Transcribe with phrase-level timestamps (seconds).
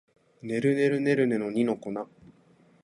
[0.41, 1.91] ねるねるねるねの二の粉